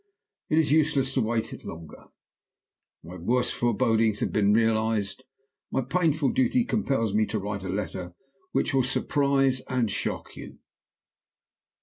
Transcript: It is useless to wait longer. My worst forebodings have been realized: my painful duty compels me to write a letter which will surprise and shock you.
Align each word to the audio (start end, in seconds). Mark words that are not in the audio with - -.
It 0.49 0.57
is 0.57 0.71
useless 0.71 1.13
to 1.13 1.21
wait 1.21 1.63
longer. 1.63 2.05
My 3.03 3.17
worst 3.17 3.53
forebodings 3.53 4.19
have 4.21 4.31
been 4.33 4.51
realized: 4.51 5.21
my 5.69 5.81
painful 5.81 6.29
duty 6.29 6.63
compels 6.63 7.13
me 7.13 7.27
to 7.27 7.37
write 7.37 7.63
a 7.63 7.69
letter 7.69 8.15
which 8.51 8.73
will 8.73 8.81
surprise 8.81 9.61
and 9.67 9.91
shock 9.91 10.35
you. 10.35 10.57